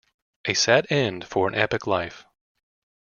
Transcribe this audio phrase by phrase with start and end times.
[0.45, 2.25] A sad end for an epic life.